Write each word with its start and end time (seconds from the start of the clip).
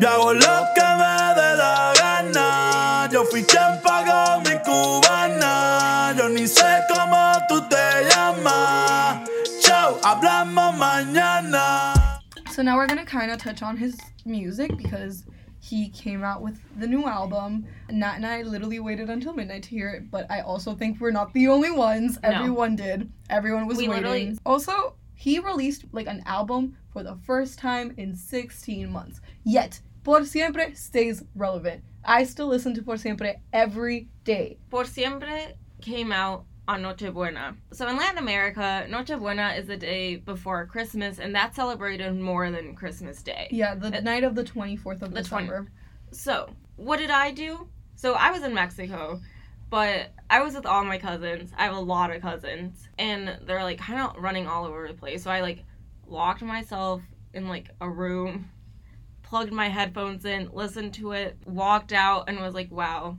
Yo 0.00 0.08
hago 0.08 0.32
lo 0.34 0.56
que 0.74 0.82
me 0.82 1.34
dé 1.36 1.56
la 1.56 1.92
gana. 1.98 3.08
Yo 3.12 3.24
fui 3.24 3.42
quien 3.42 3.80
pagó 3.82 4.40
mi 4.42 4.56
cubana. 4.64 6.14
Yo 6.16 6.28
ni 6.28 6.46
sé 6.46 6.82
cómo 6.88 7.32
tú 7.48 7.60
te 7.68 8.04
llamas. 8.10 9.28
Chao, 9.62 9.98
hablamos 10.02 10.76
mañana. 10.76 12.20
So 12.50 12.62
now 12.62 12.76
we're 12.76 12.86
gonna 12.86 13.04
kind 13.06 13.30
of 13.30 13.38
touch 13.38 13.62
on 13.62 13.76
his 13.76 13.96
music 14.24 14.76
because 14.76 15.24
he 15.60 15.88
came 15.88 16.22
out 16.24 16.42
with 16.42 16.58
the 16.78 16.86
new 16.86 17.06
album. 17.06 17.64
Nat 17.90 18.16
and 18.16 18.26
I 18.26 18.42
literally 18.42 18.78
waited 18.80 19.08
until 19.10 19.32
midnight 19.32 19.62
to 19.64 19.70
hear 19.70 19.88
it, 19.90 20.10
but 20.10 20.26
I 20.30 20.40
also 20.40 20.74
think 20.74 21.00
we're 21.00 21.10
not 21.10 21.32
the 21.32 21.48
only 21.48 21.70
ones. 21.70 22.18
No. 22.22 22.30
Everyone 22.30 22.76
did. 22.76 23.10
Everyone 23.30 23.66
was 23.66 23.78
We 23.78 23.88
waiting. 23.88 24.04
literally- 24.04 24.38
Also, 24.44 24.94
he 25.16 25.38
released 25.40 25.84
like 25.92 26.06
an 26.06 26.22
album 26.26 26.76
for 26.92 27.02
the 27.02 27.16
first 27.24 27.58
time 27.58 27.92
in 27.96 28.14
16 28.14 28.88
months. 28.90 29.20
Yet, 29.44 29.80
X100PRE 30.04 30.76
stays 30.76 31.24
relevant. 31.34 31.82
I 32.04 32.22
still 32.24 32.46
listen 32.46 32.74
to 32.74 32.82
X100PRE 32.82 33.34
every 33.52 34.08
day. 34.22 34.58
X100PRE 34.70 35.54
came 35.80 36.12
out 36.12 36.44
on 36.68 36.82
Nochebuena. 36.82 37.56
So 37.72 37.88
in 37.88 37.96
Latin 37.96 38.18
America, 38.18 38.86
Nochebuena 38.88 39.58
is 39.58 39.66
the 39.66 39.76
day 39.76 40.16
before 40.16 40.66
Christmas, 40.66 41.18
and 41.18 41.34
that's 41.34 41.56
celebrated 41.56 42.14
more 42.20 42.50
than 42.50 42.74
Christmas 42.74 43.22
Day. 43.22 43.48
Yeah, 43.50 43.74
the 43.74 43.96
Uh, 43.98 44.00
night 44.00 44.24
of 44.24 44.34
the 44.34 44.44
24th 44.44 45.02
of 45.02 45.12
the 45.14 45.22
20 45.22 45.46
December. 45.46 45.70
So, 46.12 46.50
what 46.76 46.98
did 46.98 47.10
I 47.10 47.30
do? 47.32 47.68
So, 47.94 48.14
I 48.14 48.30
was 48.30 48.42
in 48.42 48.52
Mexico, 48.54 49.20
but 49.70 50.10
I 50.28 50.40
was 50.42 50.54
with 50.54 50.66
all 50.66 50.84
my 50.84 50.98
cousins. 50.98 51.52
I 51.56 51.64
have 51.64 51.76
a 51.76 51.80
lot 51.80 52.10
of 52.14 52.20
cousins, 52.22 52.88
and 52.98 53.38
they're 53.46 53.62
like 53.62 53.78
kind 53.78 54.00
of 54.00 54.16
running 54.22 54.46
all 54.46 54.64
over 54.64 54.86
the 54.88 54.94
place. 54.94 55.22
So, 55.22 55.30
I 55.30 55.40
like 55.40 55.64
locked 56.06 56.42
myself 56.42 57.02
in 57.34 57.48
like 57.48 57.70
a 57.80 57.88
room, 57.88 58.50
plugged 59.22 59.52
my 59.52 59.68
headphones 59.68 60.24
in, 60.24 60.50
listened 60.52 60.94
to 60.94 61.12
it, 61.12 61.36
walked 61.46 61.92
out, 61.92 62.28
and 62.28 62.40
was 62.40 62.54
like, 62.54 62.70
wow. 62.70 63.18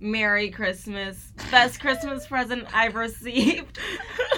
Merry 0.00 0.50
Christmas. 0.50 1.32
Best 1.50 1.80
Christmas 1.80 2.26
present 2.26 2.66
I've 2.74 2.94
received. 2.94 3.78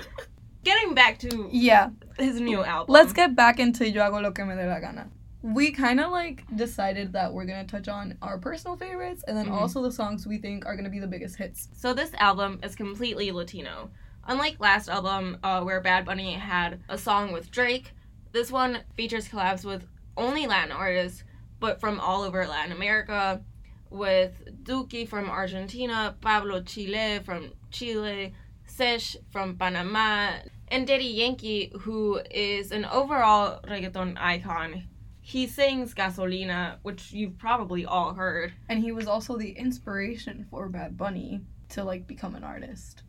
Getting 0.65 0.95
back 0.95 1.19
to 1.21 1.49
Yeah. 1.51 1.91
his 2.19 2.41
new 2.41 2.63
album. 2.63 2.93
Let's 2.93 3.13
get 3.13 3.35
back 3.35 3.59
into 3.59 3.89
Yo 3.89 4.03
hago 4.03 4.23
lo 4.23 4.31
que 4.33 4.45
me 4.45 4.55
dé 4.55 4.69
la 4.69 4.79
gana. 4.81 5.09
We 5.47 5.71
kind 5.71 6.01
of 6.01 6.11
like 6.11 6.43
decided 6.57 7.13
that 7.13 7.33
we're 7.33 7.45
gonna 7.45 7.65
touch 7.65 7.87
on 7.87 8.19
our 8.21 8.37
personal 8.37 8.77
favorites 8.77 9.23
and 9.29 9.37
then 9.37 9.47
Mhm. 9.47 9.53
also 9.53 9.81
the 9.81 9.93
songs 9.93 10.27
we 10.27 10.39
think 10.39 10.67
are 10.67 10.75
gonna 10.75 10.91
be 10.91 10.99
the 10.99 11.07
biggest 11.07 11.37
hits. 11.37 11.69
So 11.73 11.95
this 11.95 12.13
album 12.15 12.59
is 12.65 12.75
completely 12.75 13.31
Latino. 13.31 13.93
Unlike 14.27 14.59
last 14.59 14.89
album, 14.89 15.39
uh, 15.45 15.63
where 15.63 15.81
Bad 15.81 16.05
Bunny 16.05 16.33
had 16.35 16.81
a 16.89 16.99
song 16.99 17.31
with 17.33 17.53
Drake, 17.53 17.93
this 18.33 18.51
one 18.51 18.81
features 18.97 19.29
collabs 19.29 19.65
with 19.65 19.87
only 20.17 20.49
Latin 20.49 20.73
artists, 20.73 21.23
but 21.61 21.79
from 21.79 22.01
all 22.01 22.23
over 22.23 22.45
Latin 22.45 22.73
America, 22.73 23.41
with 23.89 24.65
Duki 24.65 25.07
from 25.09 25.31
Argentina, 25.31 26.17
Pablo 26.21 26.61
Chill-E 26.61 27.21
from 27.21 27.53
Chile, 27.71 28.35
Sech 28.65 29.01
from 29.31 29.57
Panama, 29.57 30.39
and 30.67 30.89
Daddy 30.89 31.05
Yankee, 31.05 31.71
who 31.83 32.21
is 32.33 32.73
an 32.73 32.85
overall 32.85 33.61
reggaeton 33.63 34.17
icon. 34.19 34.89
He 35.29 35.49
sings 35.49 35.93
Gasolina, 35.93 36.77
which 36.83 37.11
you've 37.11 37.37
probably 37.37 37.85
all 37.85 38.15
heard. 38.15 38.53
And 38.69 38.79
he 38.79 38.93
was 38.93 39.09
also 39.09 39.37
the 39.37 39.51
inspiration 39.51 40.47
for 40.49 40.69
Bad 40.69 40.97
Bunny 40.97 41.41
to 41.71 41.83
like 41.83 42.07
become 42.07 42.37
an 42.37 42.45
artist. 42.45 43.03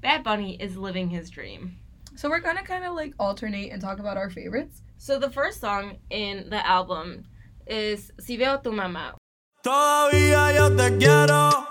Bad 0.00 0.22
Bunny 0.22 0.54
is 0.62 0.76
living 0.76 1.10
his 1.10 1.28
dream. 1.28 1.76
So 2.14 2.28
we're 2.28 2.38
gonna 2.38 2.62
kind 2.62 2.84
of 2.84 2.94
like 2.94 3.14
alternate 3.18 3.72
and 3.72 3.82
talk 3.82 3.98
about 3.98 4.16
our 4.16 4.30
favorites. 4.30 4.82
So 4.98 5.18
the 5.18 5.28
first 5.28 5.60
song 5.60 5.98
in 6.08 6.48
the 6.50 6.64
album 6.64 7.24
is 7.66 8.12
Si 8.20 8.36
veo 8.36 8.58
tu 8.58 8.70
mamá. 8.70 9.14
Todavía 9.64 10.54
yo 10.54 10.70
te 10.76 10.96
quiero, 10.98 11.65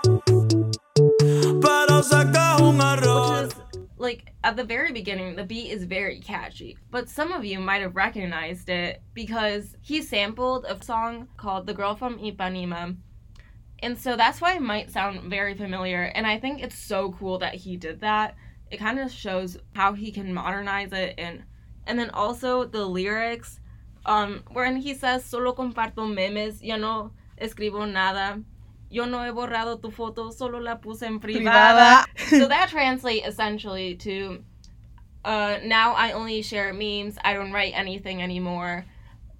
like 4.06 4.32
at 4.44 4.56
the 4.56 4.62
very 4.62 4.92
beginning, 4.92 5.34
the 5.34 5.44
beat 5.44 5.70
is 5.72 5.82
very 5.84 6.20
catchy. 6.20 6.78
But 6.92 7.08
some 7.08 7.32
of 7.32 7.44
you 7.44 7.58
might 7.58 7.82
have 7.82 7.96
recognized 7.96 8.68
it 8.68 9.02
because 9.14 9.76
he 9.82 10.00
sampled 10.00 10.64
a 10.64 10.82
song 10.82 11.28
called 11.36 11.66
The 11.66 11.74
Girl 11.74 11.96
from 11.96 12.18
Ipanema. 12.18 12.96
And 13.80 13.98
so 13.98 14.16
that's 14.16 14.40
why 14.40 14.54
it 14.54 14.62
might 14.62 14.92
sound 14.92 15.28
very 15.28 15.54
familiar. 15.54 16.04
And 16.14 16.24
I 16.24 16.38
think 16.38 16.62
it's 16.62 16.78
so 16.78 17.12
cool 17.18 17.38
that 17.38 17.56
he 17.56 17.76
did 17.76 18.00
that. 18.00 18.36
It 18.70 18.78
kind 18.78 19.00
of 19.00 19.10
shows 19.10 19.58
how 19.74 19.92
he 19.92 20.12
can 20.12 20.32
modernize 20.32 20.92
it 20.92 21.14
and 21.18 21.42
and 21.88 21.98
then 21.98 22.10
also 22.10 22.64
the 22.64 22.84
lyrics 22.84 23.60
um 24.06 24.42
wherein 24.52 24.76
he 24.76 24.92
says 24.94 25.24
solo 25.24 25.52
comparto 25.52 26.04
memes, 26.18 26.62
yo 26.62 26.76
no 26.76 27.12
escribo 27.40 27.90
nada. 27.90 28.42
Yo 28.88 29.04
no 29.04 29.22
he 29.24 29.30
borrado 29.30 29.80
tu 29.80 29.90
foto, 29.90 30.32
solo 30.32 30.58
la 30.58 30.76
puse 30.76 31.02
en 31.02 31.18
privada. 31.20 32.04
so 32.28 32.46
that 32.46 32.68
translates 32.68 33.26
essentially 33.26 33.96
to 33.96 34.44
uh, 35.24 35.58
now 35.64 35.92
I 35.94 36.12
only 36.12 36.40
share 36.42 36.72
memes. 36.72 37.18
I 37.24 37.34
don't 37.34 37.52
write 37.52 37.72
anything 37.74 38.22
anymore. 38.22 38.84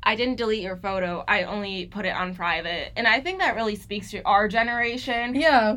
I 0.02 0.16
didn't 0.16 0.36
delete 0.36 0.62
your 0.62 0.76
photo. 0.76 1.24
I 1.26 1.44
only 1.44 1.86
put 1.86 2.06
it 2.06 2.14
on 2.14 2.34
private. 2.34 2.92
And 2.96 3.06
I 3.06 3.20
think 3.20 3.40
that 3.40 3.54
really 3.56 3.76
speaks 3.76 4.10
to 4.10 4.22
our 4.24 4.48
generation 4.48 5.34
yeah, 5.34 5.76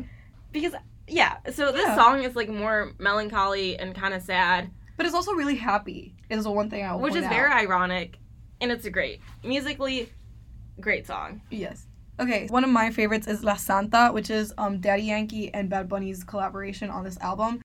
because 0.52 0.74
yeah, 1.06 1.38
so 1.52 1.72
this 1.72 1.86
Yeah. 1.86 1.96
song 1.96 2.22
is 2.22 2.36
like 2.36 2.48
more 2.48 2.92
melancholy 2.98 3.78
and 3.78 3.94
kind 3.94 4.14
of 4.14 4.22
sad, 4.22 4.70
but 4.96 5.06
it's 5.06 5.14
also 5.14 5.32
really 5.32 5.56
happy. 5.56 6.14
Is 6.28 6.44
the 6.44 6.50
one 6.50 6.70
thing 6.70 6.84
I 6.84 6.94
which 6.94 7.14
is 7.16 7.24
out. 7.24 7.30
very 7.30 7.50
ironic 7.52 8.18
and 8.60 8.70
it's 8.70 8.84
a 8.84 8.90
great. 8.90 9.20
Musically 9.42 10.12
great 10.80 11.06
song. 11.06 11.40
Yes. 11.50 11.86
Okay, 12.20 12.46
one 12.50 12.64
of 12.64 12.70
my 12.70 12.90
favorites 12.90 13.26
is 13.26 13.42
La 13.42 13.54
Santa, 13.54 14.10
which 14.12 14.28
is 14.28 14.52
um 14.58 14.78
Daddy 14.78 15.04
Yankee 15.04 15.48
and 15.54 15.70
Bad 15.70 15.88
Bunny's 15.88 16.22
collaboration 16.22 16.90
on 16.90 17.02
this 17.02 17.18
album. 17.22 17.62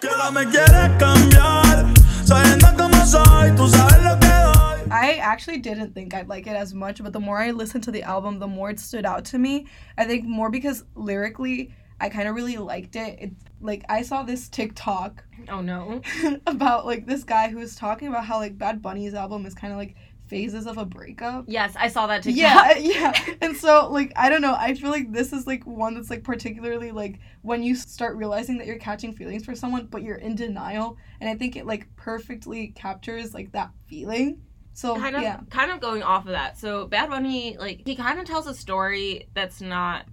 Que 0.00 0.08
ahora 0.08 0.32
me 0.32 0.50
quieres 0.50 0.98
cambiar, 0.98 1.94
sabiendo 2.24 2.74
cómo 2.78 3.04
soy, 3.04 3.50
tú 3.54 3.68
sabes 3.68 4.02
lo 4.02 4.18
que 4.18 4.30
doy. 4.30 4.88
I 4.90 5.18
actually 5.20 5.58
didn't 5.58 5.92
think 5.92 6.14
I'd 6.14 6.28
like 6.28 6.46
it 6.46 6.56
as 6.56 6.72
much, 6.72 7.02
but 7.02 7.12
the 7.12 7.20
more 7.20 7.36
I 7.36 7.50
listened 7.50 7.84
to 7.84 7.90
the 7.90 8.02
album, 8.02 8.38
the 8.38 8.46
more 8.46 8.70
it 8.70 8.80
stood 8.80 9.04
out 9.04 9.26
to 9.26 9.38
me. 9.38 9.66
I 9.98 10.06
think 10.06 10.24
more 10.24 10.48
because 10.48 10.82
lyrically, 10.94 11.74
I 12.00 12.08
kind 12.08 12.26
of 12.26 12.34
really 12.34 12.56
liked 12.56 12.96
it. 12.96 13.18
It's 13.20 13.44
like 13.60 13.84
I 13.90 14.00
saw 14.00 14.22
this 14.22 14.48
TikTok 14.48 15.22
Oh 15.48 15.60
no. 15.60 16.00
about 16.46 16.86
like 16.86 17.06
this 17.06 17.24
guy 17.24 17.48
who 17.48 17.58
was 17.58 17.74
talking 17.74 18.08
about 18.08 18.24
how 18.24 18.38
like 18.38 18.58
Bad 18.58 18.82
Bunny's 18.82 19.14
album 19.14 19.46
is 19.46 19.54
kind 19.54 19.72
of 19.72 19.78
like 19.78 19.94
phases 20.30 20.66
of 20.66 20.78
a 20.78 20.86
breakup. 20.86 21.44
Yes, 21.48 21.74
I 21.76 21.88
saw 21.88 22.06
that 22.06 22.22
TikTok. 22.22 22.40
Yeah, 22.40 22.76
yeah. 22.78 23.34
And 23.42 23.56
so 23.56 23.90
like 23.90 24.12
I 24.16 24.30
don't 24.30 24.40
know, 24.40 24.54
I 24.56 24.74
feel 24.74 24.90
like 24.90 25.12
this 25.12 25.32
is 25.32 25.46
like 25.46 25.66
one 25.66 25.94
that's 25.94 26.08
like 26.08 26.22
particularly 26.24 26.92
like 26.92 27.18
when 27.42 27.62
you 27.62 27.74
start 27.74 28.16
realizing 28.16 28.56
that 28.58 28.66
you're 28.66 28.78
catching 28.78 29.12
feelings 29.12 29.44
for 29.44 29.54
someone 29.54 29.86
but 29.86 30.02
you're 30.02 30.16
in 30.16 30.36
denial 30.36 30.96
and 31.20 31.28
I 31.28 31.34
think 31.34 31.56
it 31.56 31.66
like 31.66 31.94
perfectly 31.96 32.68
captures 32.68 33.34
like 33.34 33.52
that 33.52 33.70
feeling. 33.88 34.40
So 34.72 34.96
kind 34.96 35.16
of 35.16 35.22
yeah. 35.22 35.40
kind 35.50 35.72
of 35.72 35.80
going 35.80 36.02
off 36.02 36.24
of 36.26 36.30
that 36.30 36.56
so 36.56 36.86
bad 36.86 37.10
bunny 37.10 37.56
like 37.58 37.82
he 37.84 37.96
kind 37.96 38.20
of 38.20 38.24
tells 38.24 38.46
a 38.46 38.54
story 38.54 39.28
that's 39.34 39.60
not 39.60 40.06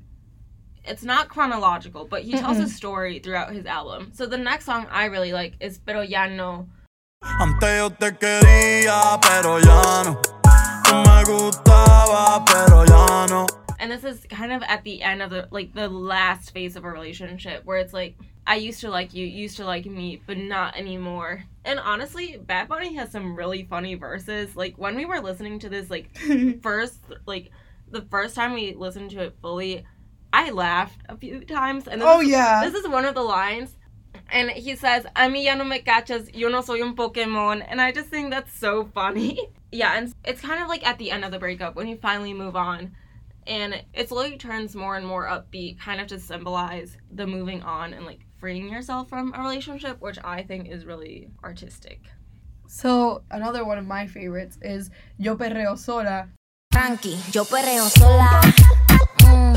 it's 0.84 1.04
not 1.04 1.30
chronological 1.30 2.06
but 2.06 2.24
he 2.24 2.32
tells 2.32 2.58
a 2.58 2.68
story 2.68 3.20
throughout 3.20 3.54
his 3.54 3.66
album 3.66 4.12
so 4.14 4.26
the 4.26 4.38
next 4.38 4.66
song 4.66 4.88
i 4.90 5.06
really 5.06 5.32
like 5.32 5.54
is 5.60 5.78
pero 5.78 6.02
ya 6.02 6.28
no 6.28 6.68
Antes 7.22 7.78
yo 7.78 7.90
te 7.90 8.18
quería, 8.18 9.20
pero 9.22 9.60
ya 9.60 10.04
no. 10.06 10.20
Tú 10.84 10.96
me 10.96 11.24
gustaba, 11.26 12.44
pero 12.46 12.86
ya 12.86 13.28
no. 13.28 13.46
and 13.80 13.92
this 13.92 14.04
is 14.04 14.26
kind 14.30 14.52
of 14.52 14.64
at 14.64 14.84
the 14.84 15.02
end 15.02 15.22
of 15.22 15.30
the 15.30 15.48
like 15.52 15.74
the 15.74 15.88
last 15.88 16.52
phase 16.52 16.76
of 16.76 16.84
a 16.84 16.90
relationship 16.90 17.64
where 17.66 17.78
it's 17.78 17.94
like 17.94 18.18
i 18.46 18.56
used 18.56 18.82
to 18.82 18.90
like 18.90 19.14
you 19.14 19.26
you 19.26 19.44
used 19.44 19.58
to 19.58 19.66
like 19.66 19.86
me 19.86 20.22
but 20.26 20.38
not 20.38 20.76
anymore 20.76 21.44
and 21.64 21.80
honestly 21.80 22.38
bad 22.48 22.68
bunny 22.68 22.96
has 22.96 23.12
some 23.12 23.36
really 23.36 23.64
funny 23.64 23.96
verses 23.96 24.56
like 24.56 24.78
when 24.78 24.96
we 24.96 25.06
were 25.06 25.20
listening 25.20 25.60
to 25.60 25.70
this 25.70 25.90
like 25.90 26.10
first 26.62 27.00
like 27.26 27.52
the 27.92 28.02
first 28.10 28.36
time 28.36 28.54
we 28.54 28.74
listened 28.74 29.12
to 29.12 29.22
it 29.22 29.36
fully 29.42 29.86
i 30.34 30.50
laughed 30.50 31.00
a 31.08 31.16
few 31.16 31.42
times 31.42 31.88
and 31.88 32.02
this 32.02 32.08
oh 32.10 32.22
is, 32.22 32.30
yeah. 32.30 32.68
this 32.68 32.74
is 32.74 32.88
one 32.88 33.06
of 33.06 33.14
the 33.16 33.24
lines 33.24 33.77
and 34.30 34.50
he 34.52 34.76
says 34.76 35.06
a 35.16 35.28
mí 35.28 35.44
ya 35.46 35.56
no 35.56 35.64
me 35.64 35.80
cachas 35.80 36.30
yo 36.34 36.50
no 36.50 36.62
soy 36.62 36.82
un 36.82 36.96
pokemon 36.96 37.66
and 37.68 37.82
i 37.82 37.92
just 37.92 38.10
think 38.10 38.30
that's 38.30 38.54
so 38.58 38.86
funny 38.94 39.40
yeah 39.72 39.98
and 39.98 40.14
it's 40.26 40.42
kind 40.42 40.62
of 40.62 40.68
like 40.68 40.86
at 40.86 40.98
the 40.98 41.12
end 41.12 41.24
of 41.26 41.32
the 41.32 41.40
breakup 41.40 41.76
when 41.76 41.88
you 41.88 41.98
finally 41.98 42.34
move 42.34 42.56
on 42.56 42.92
and 43.46 43.82
it 43.94 44.10
slowly 44.10 44.38
turns 44.38 44.76
more 44.76 44.98
and 44.98 45.06
more 45.08 45.26
upbeat 45.26 45.80
kind 45.80 46.02
of 46.02 46.08
to 46.08 46.20
symbolize 46.20 46.98
the 47.12 47.26
moving 47.26 47.62
on 47.64 47.94
and 47.94 48.06
like 48.06 48.20
freeing 48.40 48.70
yourself 48.70 49.08
from 49.10 49.34
a 49.34 49.40
relationship 49.40 50.00
which 50.02 50.18
i 50.24 50.44
think 50.44 50.68
is 50.70 50.86
really 50.86 51.30
artistic 51.44 52.02
So 52.70 53.24
another 53.32 53.64
one 53.64 53.78
of 53.78 53.86
my 53.88 54.08
favorites 54.08 54.58
is 54.62 54.90
Yo 55.18 55.38
Perreo 55.38 55.78
Sola. 55.78 56.28
Tranqui, 56.74 57.16
yo 57.34 57.44
perreo 57.46 57.88
sola. 57.88 58.42
Mm, 59.24 59.56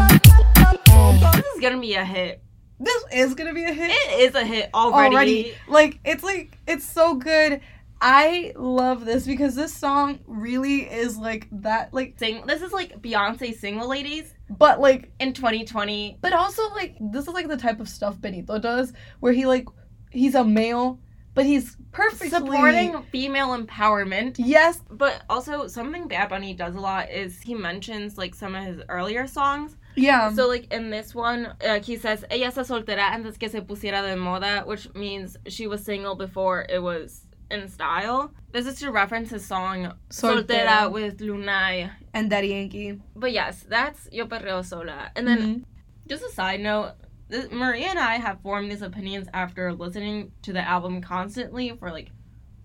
ey. 0.62 1.40
this 1.42 1.44
is 1.54 1.60
gonna 1.60 1.80
be 1.80 1.94
a 1.94 2.04
hit 2.04 2.40
This 2.80 3.04
is 3.12 3.34
gonna 3.34 3.54
be 3.54 3.64
a 3.64 3.72
hit 3.72 3.90
it 3.90 4.20
is 4.20 4.34
a 4.34 4.44
hit 4.44 4.70
already, 4.74 5.14
already. 5.14 5.54
Like 5.68 6.00
it's 6.04 6.22
like 6.24 6.58
it's 6.66 6.88
so 6.88 7.14
good. 7.14 7.60
I 8.00 8.52
love 8.56 9.04
this 9.04 9.26
because 9.26 9.54
this 9.54 9.74
song 9.74 10.20
really 10.26 10.90
is 10.90 11.18
like 11.18 11.48
that, 11.52 11.92
like, 11.92 12.18
Sing. 12.18 12.46
This 12.46 12.62
is 12.62 12.72
like 12.72 13.02
Beyonce 13.02 13.54
single 13.54 13.88
ladies 13.88 14.34
but 14.48 14.80
like, 14.80 15.12
in 15.20 15.34
2020. 15.34 16.18
but 16.22 16.32
also 16.32 16.70
like, 16.70 16.96
this 16.98 17.28
is 17.28 17.34
like 17.34 17.48
the 17.48 17.58
type 17.58 17.78
of 17.78 17.88
stuff 17.88 18.18
Benito 18.20 18.58
does 18.58 18.94
where 19.20 19.32
he 19.32 19.46
like, 19.46 19.66
he's 20.10 20.34
a 20.34 20.42
male, 20.42 20.98
but 21.34 21.44
he's 21.44 21.76
perfectly 21.92 22.30
Supporting 22.30 23.02
female 23.12 23.48
empowerment. 23.48 24.36
Yes, 24.38 24.80
But 24.90 25.22
also 25.28 25.66
something 25.66 26.08
Bad 26.08 26.30
Bunny 26.30 26.54
does 26.54 26.74
a 26.74 26.80
lot 26.80 27.10
is 27.10 27.40
he 27.42 27.54
mentions 27.54 28.16
like 28.16 28.34
some 28.34 28.54
of 28.54 28.64
his 28.64 28.80
earlier 28.88 29.26
songs. 29.26 29.76
Yeah, 29.96 30.32
So 30.32 30.46
like 30.48 30.72
in 30.72 30.90
this 30.90 31.14
one, 31.14 31.54
uh, 31.66 31.80
he 31.80 31.96
says 31.96 32.24
ella 32.30 32.46
está 32.50 32.64
soltera 32.64 33.10
antes 33.12 33.36
que 33.36 33.48
se 33.48 33.60
pusiera 33.60 34.02
de 34.02 34.16
moda, 34.16 34.66
which 34.66 34.92
means 34.94 35.36
she 35.48 35.66
was 35.66 35.84
single 35.84 36.14
before 36.14 36.66
it 36.68 36.82
was 36.82 37.26
in 37.50 37.68
style. 37.68 38.32
This 38.52 38.66
is 38.66 38.78
to 38.80 38.90
reference 38.92 39.30
his 39.30 39.44
song 39.44 39.92
Soltera, 40.10 40.46
Soltera. 40.46 40.92
with 40.92 41.18
Lunay. 41.18 41.90
and 42.14 42.30
Daddy 42.30 42.48
Yankee. 42.48 43.00
But 43.16 43.32
yes, 43.32 43.64
that's 43.68 44.08
Yo 44.12 44.26
Perreo 44.26 44.64
Sola. 44.64 45.10
And 45.16 45.26
then 45.26 45.38
Mhm. 45.40 45.64
just 46.08 46.24
a 46.24 46.30
side 46.30 46.60
note, 46.60 46.92
this, 47.28 47.50
Maria 47.50 47.88
and 47.88 47.98
I 47.98 48.16
have 48.16 48.40
formed 48.42 48.70
these 48.70 48.82
opinions 48.82 49.28
after 49.34 49.72
listening 49.72 50.32
to 50.42 50.52
the 50.52 50.60
album 50.60 51.00
constantly 51.00 51.70
for 51.78 51.90
like 51.90 52.10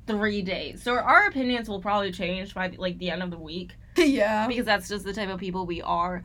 three 0.08 0.42
days. 0.44 0.84
So 0.84 0.96
our 0.96 1.28
opinions 1.28 1.68
will 1.68 1.82
probably 1.82 2.12
change 2.12 2.54
by 2.54 2.72
like 2.78 2.98
the 3.00 3.10
end 3.10 3.24
of 3.24 3.32
the 3.32 3.40
week 3.40 3.76
yeah, 3.98 4.48
because 4.48 4.66
that's 4.66 4.88
just 4.88 5.04
the 5.06 5.14
type 5.14 5.30
of 5.30 5.40
people 5.40 5.66
we 5.66 5.82
are. 5.82 6.24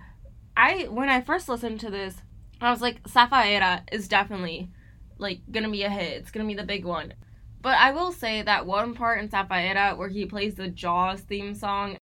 I 0.70 0.84
when 0.84 1.08
I 1.08 1.20
first 1.20 1.48
listened 1.48 1.80
to 1.80 1.90
this, 1.90 2.14
I 2.60 2.70
was 2.70 2.80
like, 2.80 3.02
Safaera 3.02 3.82
is 3.90 4.06
definitely 4.06 4.70
like 5.18 5.40
gonna 5.50 5.68
be 5.68 5.82
a 5.82 5.90
hit. 5.90 6.18
It's 6.18 6.30
gonna 6.30 6.46
be 6.46 6.54
the 6.54 6.62
big 6.62 6.84
one. 6.84 7.14
But 7.60 7.76
I 7.76 7.90
will 7.90 8.12
say 8.12 8.42
that 8.42 8.66
one 8.66 8.94
part 8.94 9.18
in 9.18 9.28
Safaera 9.28 9.98
where 9.98 10.08
he 10.08 10.26
plays 10.26 10.54
the 10.54 10.68
Jaws 10.68 11.22
theme 11.22 11.54
song 11.54 11.96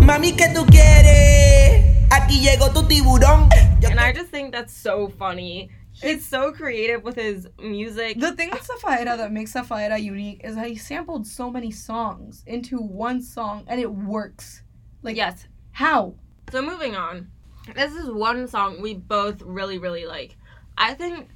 Mami, 0.00 0.32
¿qué 0.32 0.48
tú 0.54 0.64
quieres? 0.66 1.84
Aquí 2.10 2.40
llegó 2.40 2.72
tu 2.72 2.82
tiburón. 2.88 3.50
And 3.84 4.00
I 4.00 4.12
just 4.12 4.30
think 4.30 4.50
that's 4.52 4.72
so 4.72 5.08
funny. 5.18 5.70
He's 6.02 6.26
so 6.26 6.50
creative 6.52 7.04
with 7.04 7.16
his 7.16 7.46
music. 7.58 8.18
The 8.18 8.32
thing 8.32 8.50
with 8.50 8.66
Safaera 8.66 9.18
that 9.18 9.32
makes 9.32 9.52
Safaera 9.52 10.00
unique 10.02 10.40
is 10.42 10.54
that 10.54 10.66
he 10.66 10.76
sampled 10.76 11.26
so 11.26 11.50
many 11.50 11.70
songs 11.70 12.42
into 12.46 12.78
one 12.78 13.20
song 13.20 13.64
and 13.66 13.78
it 13.80 13.92
works. 13.92 14.62
Like, 15.02 15.16
yes. 15.16 15.46
how? 15.72 16.14
So 16.50 16.62
moving 16.62 16.96
on. 16.96 17.30
This 17.74 17.92
is 17.92 18.10
one 18.10 18.48
song 18.48 18.80
we 18.80 18.94
both 18.94 19.42
really, 19.42 19.78
really 19.78 20.06
like. 20.06 20.36
I 20.78 20.94
think 20.94 21.28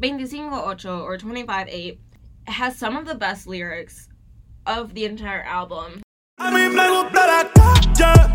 25 0.00 0.52
or 0.52 1.18
25 1.18 1.68
8 1.68 2.00
has 2.46 2.78
some 2.78 2.96
of 2.96 3.06
the 3.06 3.14
best 3.14 3.46
lyrics 3.46 4.08
of 4.66 4.94
the 4.94 5.04
entire 5.04 5.42
album. 5.42 6.02
A 6.38 6.44
mí 6.44 6.72
me 6.72 6.88
gusta 6.88 7.26
la 7.26 7.44
calle. 7.54 8.32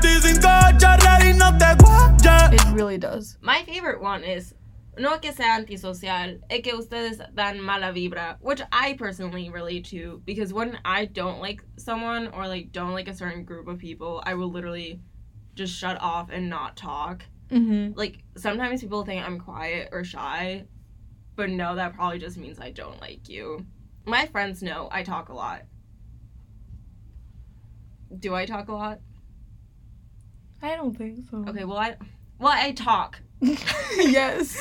25 0.00 0.78
charlas 0.78 1.24
y 1.24 1.32
no 1.32 1.56
te 1.58 1.74
guayas. 1.76 2.52
It 2.52 2.74
really 2.74 2.98
does. 2.98 3.38
My 3.40 3.62
favorite 3.62 4.02
one 4.02 4.24
is 4.24 4.54
No 4.98 5.18
que 5.18 5.32
sea 5.32 5.56
antisocial, 5.56 6.40
es 6.50 6.62
que 6.62 6.72
ustedes 6.72 7.20
dan 7.34 7.60
mala 7.60 7.92
vibra, 7.92 8.36
which 8.40 8.60
I 8.72 8.94
personally 8.94 9.48
relate 9.48 9.84
to 9.86 10.20
because 10.24 10.52
when 10.52 10.78
I 10.84 11.06
don't 11.06 11.40
like 11.40 11.62
someone 11.76 12.28
or 12.28 12.48
like 12.48 12.72
don't 12.72 12.92
like 12.92 13.08
a 13.08 13.14
certain 13.14 13.44
group 13.44 13.68
of 13.68 13.78
people, 13.78 14.22
I 14.26 14.34
will 14.34 14.50
literally 14.50 15.00
just 15.54 15.76
shut 15.76 16.00
off 16.00 16.30
and 16.30 16.50
not 16.50 16.76
talk. 16.76 17.24
Mm-hmm. 17.50 17.96
Like 17.96 18.24
sometimes 18.36 18.80
people 18.80 19.04
think 19.04 19.24
I'm 19.24 19.38
quiet 19.38 19.90
or 19.92 20.04
shy, 20.04 20.64
but 21.36 21.50
no, 21.50 21.76
that 21.76 21.94
probably 21.94 22.18
just 22.18 22.36
means 22.36 22.58
I 22.58 22.70
don't 22.70 23.00
like 23.00 23.28
you. 23.28 23.64
My 24.06 24.26
friends 24.26 24.62
know 24.62 24.88
I 24.90 25.02
talk 25.02 25.28
a 25.28 25.34
lot. 25.34 25.62
Do 28.18 28.34
I 28.34 28.44
talk 28.44 28.68
a 28.68 28.72
lot? 28.72 29.00
I 30.62 30.74
don't 30.74 30.96
think 30.96 31.20
so. 31.30 31.44
Okay, 31.48 31.64
well 31.64 31.78
I 31.78 31.96
well 32.38 32.52
I 32.52 32.72
talk. 32.72 33.20
yes. 33.96 34.56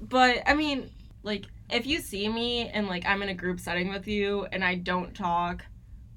But 0.00 0.42
I 0.46 0.54
mean, 0.54 0.90
like 1.22 1.46
if 1.70 1.86
you 1.86 2.00
see 2.00 2.28
me 2.28 2.68
and 2.68 2.86
like 2.86 3.06
I'm 3.06 3.22
in 3.22 3.28
a 3.28 3.34
group 3.34 3.60
setting 3.60 3.88
with 3.88 4.06
you 4.06 4.44
and 4.52 4.64
I 4.64 4.76
don't 4.76 5.14
talk 5.14 5.64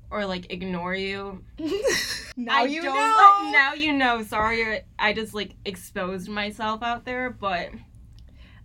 or 0.09 0.25
like 0.25 0.51
ignore 0.51 0.95
you, 0.95 1.43
now 2.37 2.63
I 2.63 2.65
you 2.65 2.81
don't, 2.81 2.93
know. 2.93 3.51
Now 3.51 3.73
you 3.73 3.93
know. 3.93 4.23
Sorry, 4.23 4.81
I 4.99 5.13
just 5.13 5.33
like 5.33 5.55
exposed 5.65 6.29
myself 6.29 6.83
out 6.83 7.05
there, 7.05 7.29
but 7.29 7.71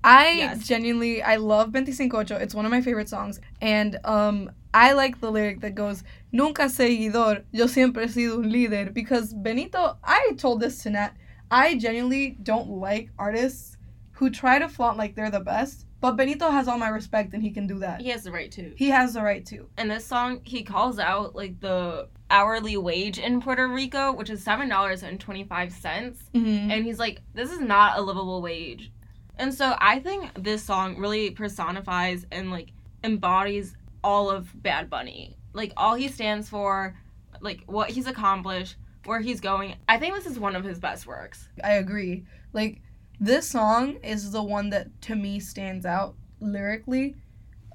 I 0.05 0.31
Yes. 0.31 0.67
genuinely 0.67 1.23
I 1.23 1.37
love 1.37 1.73
25 1.73 2.41
It's 2.43 2.55
one 2.55 2.65
of 2.65 2.71
my 2.71 2.81
favorite 2.81 3.09
songs. 3.09 3.41
And 3.61 3.99
um 4.05 4.51
I 4.75 4.93
like 4.93 5.21
the 5.21 5.31
lyric 5.31 5.61
that 5.61 5.75
goes 5.75 6.03
Nunca 6.33 6.65
seguidor, 6.65 7.45
yo 7.53 7.67
siempre 7.67 8.07
he 8.07 8.09
sido 8.09 8.39
un 8.39 8.51
líder 8.51 8.93
because 8.93 9.33
Benito 9.35 9.99
I 10.03 10.33
told 10.39 10.61
this 10.61 10.83
to 10.83 10.91
Nat. 10.91 11.13
I 11.53 11.77
genuinely 11.79 12.37
don't 12.43 12.69
like 12.71 13.11
artists 13.19 13.77
who 14.13 14.31
try 14.31 14.59
to 14.59 14.69
flaunt 14.69 14.99
like 14.99 15.15
they're 15.15 15.31
the 15.31 15.41
best, 15.41 15.87
but 16.01 16.13
Benito 16.17 16.51
has 16.51 16.67
all 16.67 16.79
my 16.79 16.89
respect 16.89 17.35
and 17.35 17.43
he 17.43 17.51
can 17.51 17.67
do 17.67 17.79
that. 17.81 18.01
he 18.01 18.09
has 18.09 18.25
the 18.25 18.33
right 18.33 18.51
to. 18.53 18.73
He 18.77 18.89
has 18.89 19.15
the 19.15 19.23
right 19.23 19.45
to. 19.47 19.69
And 19.77 19.91
this 19.91 20.05
song 20.07 20.41
he 20.45 20.63
calls 20.63 20.99
out 20.99 21.35
like 21.37 21.61
the 21.61 22.09
hourly 22.31 22.77
wage 22.77 23.19
in 23.19 23.41
Puerto 23.43 23.69
Rico, 23.69 24.13
which 24.13 24.31
is 24.31 24.43
seven 24.43 24.69
dollars 24.69 25.03
and 25.03 25.21
twenty 25.21 25.45
five 25.45 25.73
cents. 25.73 26.23
Mm-hmm. 26.35 26.71
And 26.71 26.85
he's 26.85 26.99
like, 26.99 27.21
This 27.35 27.53
is 27.53 27.61
not 27.61 27.99
a 27.99 28.03
livable 28.03 28.41
wage. 28.43 28.91
And 29.37 29.53
so 29.53 29.75
I 29.79 29.99
think 29.99 30.31
this 30.43 30.63
song 30.63 30.97
really 30.99 31.31
personifies 31.31 32.27
and 32.33 32.51
like 32.51 32.71
embodies 33.05 33.77
all 34.05 34.31
of 34.31 34.51
Bad 34.63 34.89
Bunny. 34.89 35.37
Like 35.53 35.73
all 35.77 35.95
he 35.95 36.09
stands 36.09 36.49
for, 36.49 36.97
like 37.41 37.63
what 37.67 37.91
he's 37.91 38.07
accomplished, 38.07 38.77
where 39.05 39.21
he's 39.21 39.41
going. 39.41 39.77
I 39.89 39.99
think 39.99 40.15
this 40.15 40.27
is 40.27 40.39
one 40.39 40.57
of 40.57 40.65
his 40.65 40.79
best 40.79 41.07
works. 41.07 41.49
I 41.63 41.73
agree. 41.75 42.25
Like 42.53 42.81
this 43.21 43.49
song 43.49 43.97
is 44.03 44.33
the 44.33 44.43
one 44.43 44.71
that 44.71 45.01
to 45.03 45.15
me 45.15 45.41
stands 45.41 45.87
out 45.87 46.15
lyrically 46.41 47.17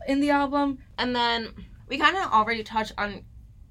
in 0.07 0.19
the 0.19 0.29
album. 0.29 0.79
And 0.97 1.15
then 1.15 1.49
we 1.87 1.97
kind 1.97 2.17
of 2.17 2.31
already 2.31 2.63
touched 2.63 2.93
on 2.97 3.23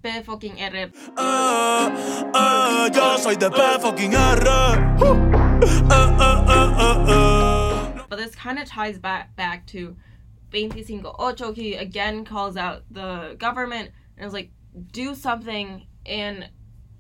Be 0.03 0.23
fucking 0.23 0.61
Erre. 0.61 0.91
Eh, 1.19 1.91
eh, 2.35 2.91
yo 2.95 3.17
soy 3.19 3.35
de 3.35 3.51
P 3.51 3.57
fucking 3.57 4.15
R. 4.15 4.47
Uh. 4.47 5.07
But 8.09 8.19
this 8.19 8.35
kind 8.35 8.59
of 8.59 8.67
ties 8.67 8.99
back 8.99 9.35
back 9.37 9.67
to 9.69 9.97
25 10.51 11.55
He 11.55 11.75
again 11.75 12.25
calls 12.25 12.57
out 12.57 12.85
the 12.91 13.37
government 13.39 13.91
and 14.17 14.27
is 14.27 14.33
like, 14.33 14.51
do 14.93 15.15
something. 15.15 15.87
And 16.05 16.49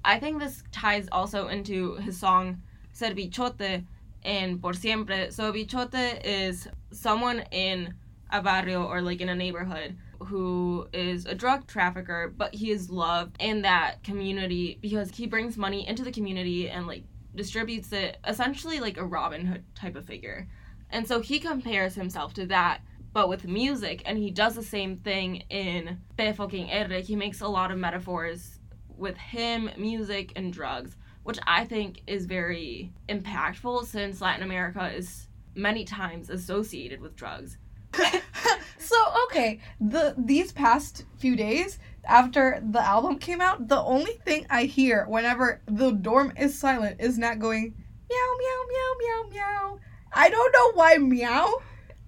I 0.06 0.20
think 0.20 0.38
this 0.38 0.62
ties 0.70 1.08
also 1.10 1.48
into 1.48 1.96
his 1.96 2.16
song 2.16 2.62
Ser 2.92 3.10
Bichote 3.10 3.84
and 4.22 4.62
X100PRE. 4.62 5.32
So 5.32 5.52
Bichote 5.52 6.24
is 6.24 6.68
someone 6.92 7.40
in 7.50 7.92
a 8.30 8.40
barrio 8.40 8.84
or 8.84 9.02
like 9.02 9.20
in 9.20 9.28
a 9.28 9.34
neighborhood 9.34 9.96
who 10.20 10.86
is 10.92 11.26
a 11.26 11.34
drug 11.34 11.66
trafficker, 11.66 12.32
but 12.36 12.54
he 12.54 12.70
is 12.70 12.88
loved 12.88 13.36
in 13.40 13.62
that 13.62 14.02
community 14.04 14.78
because 14.80 15.10
he 15.10 15.26
brings 15.26 15.56
money 15.56 15.86
into 15.86 16.04
the 16.04 16.12
community 16.12 16.70
and 16.70 16.86
like 16.86 17.02
distributes 17.34 17.92
it 17.92 18.16
essentially 18.26 18.78
like 18.78 18.96
a 18.96 19.04
Robin 19.04 19.44
Hood 19.44 19.64
type 19.74 19.96
of 19.96 20.04
figure. 20.04 20.48
And 20.90 21.06
so 21.06 21.20
he 21.20 21.40
compares 21.40 21.96
himself 21.96 22.32
to 22.34 22.46
that, 22.46 22.80
but 23.12 23.28
with 23.28 23.44
music, 23.44 24.02
and 24.06 24.16
he 24.16 24.30
does 24.30 24.54
the 24.54 24.62
same 24.62 24.98
thing 24.98 25.42
in 25.50 25.98
Pe 26.16 26.32
fucking. 26.32 26.68
He 27.02 27.16
makes 27.16 27.40
a 27.40 27.48
lot 27.48 27.72
of 27.72 27.78
metaphors 27.78 28.55
with 28.96 29.16
him, 29.16 29.70
music, 29.76 30.32
and 30.36 30.52
drugs, 30.52 30.96
which 31.22 31.38
I 31.46 31.64
think 31.64 32.02
is 32.06 32.26
very 32.26 32.92
impactful 33.08 33.86
since 33.86 34.20
Latin 34.20 34.42
America 34.42 34.92
is 34.94 35.28
many 35.54 35.84
times 35.84 36.30
associated 36.30 37.00
with 37.00 37.16
drugs. 37.16 37.58
so 38.78 38.96
okay, 39.24 39.60
the 39.80 40.14
these 40.18 40.52
past 40.52 41.04
few 41.16 41.34
days 41.34 41.78
after 42.04 42.62
the 42.70 42.80
album 42.80 43.18
came 43.18 43.40
out, 43.40 43.68
the 43.68 43.80
only 43.80 44.12
thing 44.24 44.46
I 44.50 44.64
hear 44.64 45.06
whenever 45.08 45.62
the 45.66 45.92
dorm 45.92 46.32
is 46.38 46.58
silent 46.58 47.00
is 47.00 47.18
Nat 47.18 47.36
going 47.36 47.74
meow 48.08 48.36
meow 48.38 48.64
meow 48.68 48.94
meow 48.98 49.30
meow. 49.30 49.78
I 50.12 50.30
don't 50.30 50.52
know 50.52 50.72
why 50.72 50.96
meow, 50.98 51.60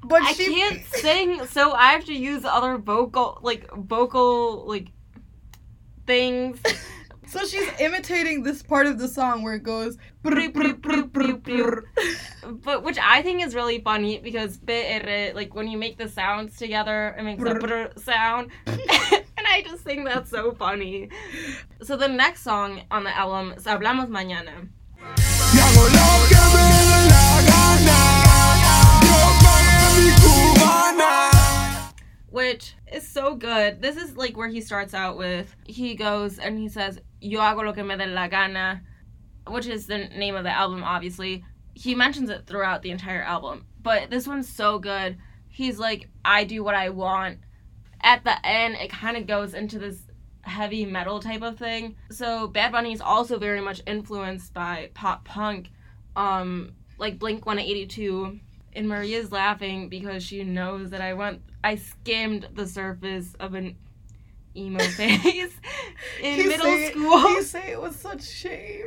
but 0.03 0.23
I 0.23 0.33
she 0.33 0.55
can't 0.55 0.85
sing, 0.95 1.47
so 1.47 1.73
I 1.73 1.93
have 1.93 2.05
to 2.07 2.15
use 2.15 2.45
other 2.45 2.79
vocal, 2.79 3.39
like, 3.43 3.71
vocal, 3.75 4.65
like, 4.67 4.89
things. 6.09 6.59
So 7.29 7.45
she's 7.45 7.69
imitating 7.79 8.43
this 8.43 8.63
part 8.63 8.87
of 8.87 8.99
the 8.99 9.07
song 9.07 9.43
where 9.43 9.57
it 9.57 9.63
goes 9.63 9.99
brr, 10.23 10.49
brr, 10.49 10.73
brr, 10.73 11.03
brr, 11.03 11.35
brr. 11.35 11.85
but 12.65 12.83
which 12.83 12.97
I 12.99 13.21
think 13.21 13.45
is 13.45 13.55
really 13.55 13.83
funny 13.83 14.19
because 14.19 14.57
BR, 14.57 15.35
like 15.35 15.55
when 15.55 15.69
you 15.69 15.77
make 15.77 15.99
the 15.99 16.09
sounds 16.09 16.57
together, 16.57 17.15
it 17.19 17.23
makes 17.25 17.43
a 17.43 17.45
Brr. 17.45 17.61
brr 17.61 17.93
sound. 17.99 18.51
and 18.67 19.47
I 19.47 19.61
just 19.63 19.85
think 19.85 20.07
that's 20.07 20.31
so 20.31 20.53
funny. 20.53 21.11
So 21.83 21.99
the 21.99 22.09
next 22.09 22.45
song 22.45 22.81
on 22.91 23.05
the 23.05 23.15
album 23.15 23.53
is 23.59 23.65
Hablamos 23.67 24.09
Mañana. 24.09 24.67
Which 32.31 32.75
is 32.93 33.07
so 33.07 33.35
good. 33.35 33.81
This 33.81 33.97
is 33.97 34.17
like 34.17 34.37
where 34.37 34.49
he 34.49 34.61
starts 34.61 34.95
out 34.95 35.17
with 35.17 35.55
he 35.65 35.95
goes 35.95 36.39
and 36.39 36.59
he 36.59 36.69
says, 36.69 37.01
Yo 37.21 37.41
hago 37.41 37.65
lo 37.65 37.73
que 37.73 37.85
me 37.85 37.95
dé 37.95 38.13
la 38.13 38.29
gana, 38.29 38.83
which 39.47 39.67
is 39.67 39.87
the 39.87 39.99
name 39.99 40.37
of 40.37 40.45
the 40.45 40.51
album, 40.51 40.85
obviously. 40.85 41.45
He 41.75 41.95
mentions 41.95 42.31
it 42.31 42.47
throughout 42.47 42.83
the 42.83 42.91
entire 42.91 43.23
album, 43.23 43.67
but 43.83 44.11
this 44.11 44.27
one's 44.27 44.49
so 44.49 44.79
good. 44.79 45.17
He's 45.49 45.79
like, 45.79 46.09
I 46.25 46.45
do 46.45 46.63
what 46.63 46.75
I 46.75 46.91
want. 46.91 47.39
At 48.01 48.25
the 48.25 48.47
end, 48.47 48.77
it 48.77 48.91
kind 48.91 49.17
of 49.17 49.27
goes 49.27 49.55
into 49.55 49.79
this 49.79 50.03
heavy 50.43 50.85
metal 50.85 51.21
type 51.21 51.43
of 51.43 51.59
thing. 51.59 51.97
So 52.11 52.49
Bad 52.49 52.73
Bunny 52.73 52.93
is 52.93 53.01
also 53.01 53.39
very 53.39 53.61
much 53.61 53.81
influenced 53.87 54.55
by 54.55 54.91
pop 54.95 55.25
punk, 55.25 55.71
um, 56.17 56.73
like 56.99 57.19
Blink 57.19 57.47
182. 57.47 58.41
And 58.75 58.89
Maria's 58.89 59.33
laughing 59.33 59.89
because 59.89 60.23
she 60.23 60.45
knows 60.45 60.91
that 60.91 61.01
I 61.01 61.15
went, 61.15 61.43
I 61.65 61.77
skimmed 61.77 62.49
the 62.55 62.67
surface 62.67 63.35
of 63.41 63.55
an 63.55 63.77
emo 64.57 64.79
phase 64.85 65.53
in 66.23 66.37
You 66.39 66.49
middle 66.49 66.67
say 66.67 66.91
school. 66.93 67.31
you 67.33 67.43
say 67.43 67.73
it 67.73 67.83
with 67.83 68.01
such 68.01 68.23
shame. 68.25 68.85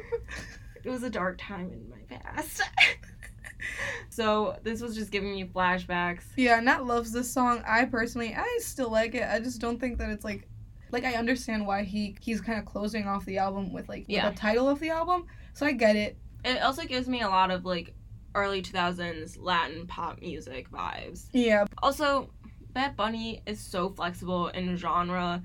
It 0.84 0.90
was 0.90 1.04
a 1.04 1.10
dark 1.10 1.38
time 1.40 1.72
in 1.72 1.90
my 1.90 2.18
past. 2.18 2.62
so 4.10 4.58
this 4.64 4.82
was 4.82 4.96
just 4.96 5.12
giving 5.12 5.32
me 5.32 5.46
flashbacks. 5.46 6.24
Yeah, 6.36 6.60
Nat 6.60 6.86
loves 6.86 7.12
this 7.12 7.32
song. 7.32 7.64
I 7.68 7.86
personally, 7.86 8.34
I 8.36 8.60
still 8.62 8.90
like 8.92 9.16
it. 9.16 9.24
I 9.30 9.40
just 9.40 9.62
don't 9.62 9.80
think 9.80 9.98
that 10.00 10.10
it's 10.10 10.26
like, 10.26 10.48
like 10.92 11.04
I 11.06 11.14
understand 11.14 11.66
why 11.66 11.84
he 11.84 12.16
he's 12.20 12.42
kind 12.42 12.60
of 12.60 12.66
closing 12.66 13.08
off 13.08 13.26
the 13.26 13.38
album 13.38 13.72
with 13.72 13.88
like 13.88 14.06
Yeah. 14.08 14.30
the 14.30 14.36
title 14.36 14.68
of 14.68 14.80
the 14.80 14.90
album. 14.90 15.28
So 15.54 15.66
I 15.66 15.72
get 15.74 15.96
it. 15.96 16.18
It 16.44 16.62
also 16.62 16.84
gives 16.84 17.08
me 17.08 17.22
a 17.22 17.30
lot 17.30 17.52
of 17.52 17.64
like 17.66 17.94
early 18.34 18.62
2000s 18.62 19.38
Latin 19.40 19.86
pop 19.88 20.20
music 20.22 20.70
vibes. 20.72 21.28
Yeah, 21.34 21.66
Also, 21.84 22.30
Bad 22.74 22.96
Bunny 22.96 23.42
is 23.46 23.60
so 23.60 23.90
flexible 23.90 24.48
in 24.50 24.76
genre 24.78 25.42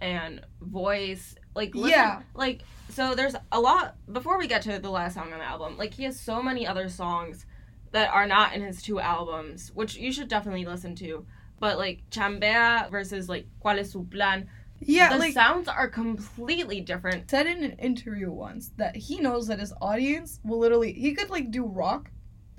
and 0.00 0.40
voice. 0.60 1.34
Like, 1.54 1.74
listen, 1.74 1.90
Yeah. 1.90 2.22
Like, 2.34 2.62
so 2.88 3.14
there's 3.14 3.34
a 3.52 3.60
lot. 3.60 3.96
Before 4.12 4.38
we 4.38 4.46
get 4.46 4.62
to 4.62 4.78
the 4.78 4.90
last 4.90 5.14
song 5.14 5.32
on 5.32 5.38
the 5.38 5.44
album, 5.44 5.76
like, 5.76 5.94
he 5.94 6.04
has 6.04 6.18
so 6.18 6.42
many 6.42 6.66
other 6.66 6.88
songs 6.88 7.46
that 7.92 8.10
are 8.10 8.26
not 8.26 8.54
in 8.54 8.62
his 8.62 8.82
two 8.82 9.00
albums, 9.00 9.70
which 9.74 9.96
you 9.96 10.12
should 10.12 10.28
definitely 10.28 10.64
listen 10.64 10.94
to. 10.96 11.26
But, 11.58 11.76
like, 11.76 12.08
Chambea 12.10 12.90
versus, 12.90 13.28
like, 13.28 13.46
¿Cuál 13.62 13.78
es 13.78 13.92
su 13.92 14.04
plan? 14.04 14.48
yeah. 14.80 15.12
the 15.12 15.18
like 15.18 15.34
sounds 15.34 15.68
are 15.68 15.88
completely 15.88 16.80
different. 16.80 17.30
said 17.30 17.46
in 17.46 17.62
an 17.62 17.72
interview 17.72 18.30
once 18.30 18.70
that 18.76 18.96
he 18.96 19.20
knows 19.20 19.46
that 19.48 19.60
his 19.60 19.72
audience 19.80 20.40
will 20.42 20.58
literally 20.58 20.92
he 20.92 21.14
could 21.14 21.30
like 21.30 21.50
do 21.50 21.66
rock, 21.66 22.10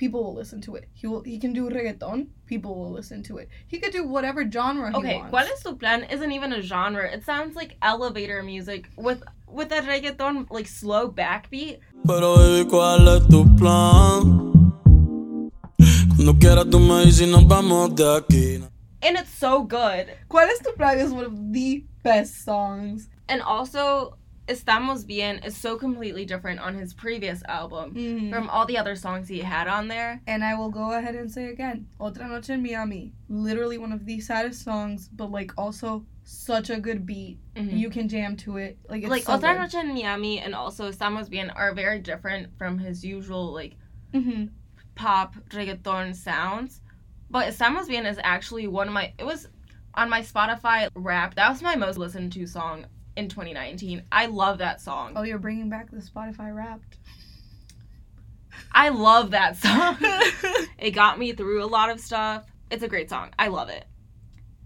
people 0.01 0.23
will 0.23 0.33
listen 0.33 0.59
to 0.59 0.73
it. 0.75 0.89
He 0.93 1.05
will 1.05 1.21
he 1.21 1.37
can 1.37 1.53
do 1.53 1.69
reggaeton, 1.69 2.27
people 2.47 2.73
will 2.75 2.91
listen 2.91 3.21
to 3.29 3.37
it. 3.37 3.47
He 3.67 3.77
could 3.77 3.93
do 3.93 4.03
whatever 4.03 4.41
genre 4.49 4.89
he 4.89 4.97
Okay, 4.97 5.17
wants. 5.17 5.31
¿Cuál 5.31 5.45
es 5.53 5.61
su 5.61 5.77
plan? 5.77 6.03
Isn't 6.09 6.31
even 6.31 6.51
a 6.53 6.61
genre. 6.61 7.05
It 7.07 7.23
sounds 7.23 7.55
like 7.55 7.77
elevator 7.83 8.41
music 8.41 8.89
with 8.97 9.21
with 9.47 9.71
a 9.71 9.81
reggaeton 9.81 10.47
like 10.49 10.67
slow 10.67 11.11
backbeat. 11.11 11.79
Pero 12.07 12.35
baby, 12.35 12.67
¿cuál 12.67 13.07
es 13.15 13.27
tu 13.29 13.45
plan? 13.57 14.21
Cuando 16.15 16.33
quieras 16.39 16.65
tú 16.71 16.79
me 16.79 17.05
dices 17.05 17.29
nos 17.29 17.45
vamos 17.47 17.93
de 17.95 18.03
aquí. 18.03 18.67
And 19.03 19.17
it's 19.17 19.29
so 19.37 19.61
good. 19.61 20.07
¿Cuál 20.27 20.49
es 20.49 20.59
tu 20.63 20.73
plan 20.73 20.97
is 20.97 21.11
one 21.11 21.25
of 21.25 21.35
the 21.53 21.85
best 22.03 22.43
songs. 22.43 23.07
And 23.29 23.41
also 23.43 24.17
Estamos 24.51 25.05
Bien 25.07 25.39
is 25.45 25.55
so 25.55 25.77
completely 25.77 26.25
different 26.25 26.59
on 26.59 26.75
his 26.75 26.93
previous 26.93 27.41
album 27.47 27.93
Mhm. 27.95 28.29
from 28.31 28.49
all 28.49 28.65
the 28.65 28.77
other 28.77 28.95
songs 28.95 29.29
he 29.29 29.39
had 29.39 29.67
on 29.67 29.87
there. 29.87 30.21
And 30.27 30.43
I 30.43 30.55
will 30.55 30.69
go 30.69 30.91
ahead 30.91 31.15
and 31.15 31.31
say 31.31 31.45
again, 31.49 31.87
Otra 31.99 32.27
Noche 32.27 32.49
en 32.49 32.61
Miami, 32.61 33.13
literally 33.29 33.77
one 33.77 33.93
of 33.93 34.05
the 34.05 34.19
saddest 34.19 34.63
songs, 34.63 35.07
but 35.07 35.31
like 35.31 35.53
also 35.57 36.05
such 36.23 36.69
a 36.69 36.79
good 36.79 37.05
beat. 37.05 37.39
Mhm. 37.55 37.77
You 37.79 37.89
can 37.89 38.09
jam 38.09 38.35
to 38.37 38.57
it. 38.57 38.77
Like 38.89 39.03
it's 39.03 39.09
like 39.09 39.23
so 39.23 39.37
Otra. 39.37 39.57
Noche 39.57 39.75
en 39.75 39.93
Miami 39.93 40.39
and 40.39 40.53
also 40.53 40.91
Estamos 40.91 41.29
Bien 41.29 41.49
are 41.51 41.73
very 41.73 41.99
different 41.99 42.57
from 42.57 42.77
his 42.79 43.05
usual 43.05 43.53
like 43.53 43.77
Mhm. 44.13 44.49
pop 44.95 45.35
reggaeton 45.49 46.13
sounds. 46.13 46.81
But 47.29 47.47
Estamos 47.47 47.87
Bien 47.87 48.05
is 48.05 48.19
actually 48.21 48.67
one 48.67 48.87
of 48.89 48.93
my 48.93 49.13
it 49.17 49.25
was 49.25 49.47
on 49.93 50.09
my 50.09 50.21
Spotify 50.21 50.89
Wrap. 50.93 51.35
That 51.35 51.49
was 51.49 51.61
my 51.61 51.75
most 51.75 51.97
listened 51.97 52.33
to 52.33 52.45
song 52.45 52.85
in 53.15 53.27
2019. 53.29 54.03
I 54.11 54.25
love 54.27 54.59
that 54.59 54.81
song. 54.81 55.13
Oh, 55.15 55.23
you're 55.23 55.39
bringing 55.39 55.69
back 55.69 55.91
the 55.91 55.97
Spotify 55.97 56.53
Wrapped. 56.55 56.97
I 58.71 58.89
love 58.89 59.31
that 59.31 59.57
song. 59.57 59.97
it 60.77 60.91
got 60.91 61.19
me 61.19 61.33
through 61.33 61.63
a 61.63 61.65
lot 61.67 61.89
of 61.89 61.99
stuff. 61.99 62.45
It's 62.69 62.83
a 62.83 62.87
great 62.87 63.09
song. 63.09 63.31
I 63.37 63.47
love 63.47 63.69
it. 63.69 63.85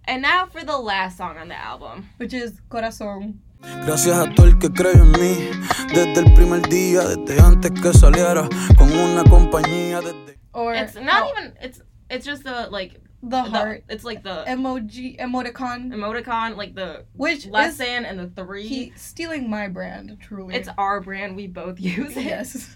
And 0.06 0.22
now 0.22 0.46
for 0.46 0.64
the 0.64 0.78
last 0.78 1.18
song 1.18 1.38
on 1.38 1.48
the 1.48 1.56
album. 1.58 2.10
Which 2.18 2.34
is 2.34 2.62
Corazón. 2.70 3.40
Gracias 3.62 4.16
a 4.16 4.32
todo 4.36 4.46
el 4.48 4.60
que 4.60 4.70
creyó 4.70 5.02
en 5.02 5.12
mí 5.14 5.52
Desde 5.92 6.20
el 6.20 6.34
primer 6.36 6.62
día, 6.70 7.02
desde 7.16 7.40
antes 7.42 7.72
que 7.72 7.94
saliera 7.94 8.48
Con 8.78 8.92
una 8.92 9.24
compañía 9.24 10.02
desde 10.02 10.38
Or 10.54 10.76
It's 10.76 10.94
not 10.96 11.24
how- 11.24 11.30
even 11.32 11.54
it's 11.60 11.82
it's 12.08 12.26
just 12.28 12.44
the 12.44 12.68
like 12.70 13.02
the 13.30 13.44
the- 13.44 13.50
heart 13.50 13.84
it's 13.90 14.04
like 14.04 14.24
the 14.24 14.44
emoji 14.48 15.18
emoticon, 15.20 15.90
emoticon, 15.94 16.56
like 16.58 16.76
the 16.76 17.06
which 17.14 17.46
is 17.46 17.48
lesson 17.48 18.06
and 18.06 18.20
the 18.20 18.28
three. 18.30 18.68
he 18.68 18.94
stealing 18.96 19.50
my 19.50 19.68
brand 19.68 20.18
truly. 20.22 20.56
it's 20.56 20.70
our 20.78 21.02
brand. 21.02 21.36
We 21.36 21.48
both 21.48 21.80
use 21.98 22.16
it. 22.18 22.24
yes, 22.24 22.76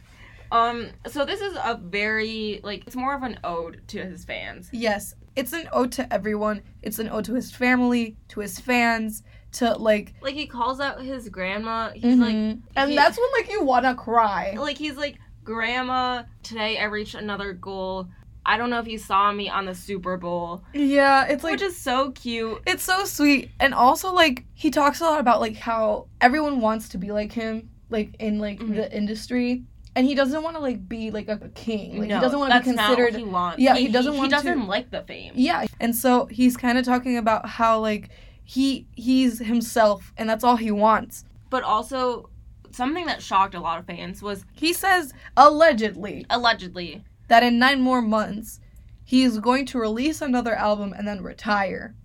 Um. 0.51 0.89
So 1.07 1.25
this 1.25 1.41
is 1.41 1.53
a 1.55 1.75
very 1.81 2.59
like 2.63 2.85
it's 2.87 2.95
more 2.95 3.13
of 3.15 3.23
an 3.23 3.39
ode 3.43 3.81
to 3.89 4.03
his 4.03 4.25
fans. 4.25 4.69
yes. 4.71 5.15
It's 5.35 5.53
an 5.53 5.69
ode 5.71 5.91
to 5.93 6.11
everyone. 6.13 6.63
It's 6.81 6.99
an 6.99 7.07
ode 7.07 7.23
to 7.25 7.33
his 7.35 7.49
family, 7.51 8.17
to 8.29 8.41
his 8.41 8.59
fans, 8.59 9.23
to 9.53 9.73
like. 9.77 10.13
Like 10.21 10.33
he 10.33 10.47
calls 10.47 10.81
out 10.81 11.01
his 11.01 11.29
grandma. 11.29 11.91
He's 11.91 12.17
like 12.17 12.35
Mhm. 12.35 12.61
and 12.75 12.89
he- 12.89 12.95
that's 12.97 13.17
when 13.17 13.29
like 13.37 13.49
you 13.49 13.63
wanna 13.63 13.95
cry. 13.95 14.55
like 14.57 14.77
he's 14.77 14.97
like 14.97 15.17
grandma 15.45 16.23
today 16.43 16.77
i 16.77 16.83
reached 16.83 17.15
another 17.15 17.53
goal 17.53 18.07
i 18.51 18.57
don't 18.57 18.69
know 18.71 18.79
if 18.79 18.87
you 18.87 18.97
saw 18.97 19.31
me 19.31 19.47
on 19.49 19.65
the 19.65 19.75
super 19.75 20.17
bowl 20.17 20.63
Yeah, 20.73 21.25
it's 21.31 21.43
like 21.43 21.53
which 21.53 21.61
is 21.61 21.77
so 21.77 22.11
cute 22.11 22.61
It's 22.65 22.83
so 22.83 23.05
sweet. 23.05 23.51
And 23.59 23.73
also 23.73 24.11
like 24.13 24.45
he 24.53 24.69
talks 24.71 24.99
a 25.01 25.03
lot 25.05 25.19
about 25.19 25.39
like 25.39 25.55
how 25.55 26.07
everyone 26.19 26.59
wants 26.59 26.89
to 26.89 26.97
be 26.97 27.11
like 27.11 27.31
him, 27.31 27.69
like 27.89 28.09
in 28.19 28.39
like 28.39 28.59
Mhm. 28.59 28.75
the 28.75 28.87
industry. 29.01 29.63
And 29.95 30.05
he 30.07 30.15
doesn't 30.15 30.43
want 30.43 30.55
to 30.55 30.61
like 30.61 30.87
be 30.87 31.11
like 31.11 31.27
a, 31.27 31.37
king. 31.55 31.99
Like 31.99 32.09
No, 32.09 32.15
he 32.15 32.21
doesn't 32.21 32.39
want 32.39 32.51
to 32.53 32.59
be 32.59 32.65
that's 32.65 32.75
not 32.77 32.89
what 32.89 32.97
considered 32.97 33.15
he 33.19 33.25
wants 33.25 33.59
Yeah, 33.61 33.75
he 33.75 33.87
doesn't 33.87 34.13
he, 34.13 34.19
want 34.19 34.31
He 34.31 34.37
doesn't 34.37 34.67
like 34.67 34.89
the 34.91 35.01
fame 35.03 35.33
Yeah. 35.35 35.65
And 35.79 35.95
so 35.95 36.25
he's 36.25 36.55
kind 36.57 36.77
of 36.77 36.85
talking 36.85 37.17
about 37.17 37.45
how 37.57 37.79
like 37.79 38.09
he 38.43 38.87
he's 38.95 39.39
himself 39.39 40.11
and 40.17 40.27
that's 40.29 40.43
all 40.43 40.55
he 40.57 40.71
wants. 40.71 41.23
but 41.49 41.63
also 41.63 42.29
something 42.71 43.05
that 43.07 43.21
shocked 43.21 43.55
a 43.55 43.59
lot 43.59 43.79
of 43.79 43.85
fans 43.85 44.21
was 44.21 44.45
He 44.53 44.73
says 44.73 45.13
allegedly 45.37 46.25
allegedly 46.29 47.03
that 47.29 47.43
in 47.43 47.57
9 47.59 47.81
more 47.81 48.01
months 48.01 48.59
he 49.03 49.23
is 49.23 49.39
going 49.39 49.65
to 49.67 49.79
release 49.79 50.21
another 50.21 50.53
album 50.53 50.93
and 50.95 51.07
then 51.07 51.23
retire. 51.23 51.95